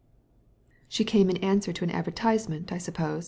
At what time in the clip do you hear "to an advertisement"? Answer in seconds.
1.71-2.71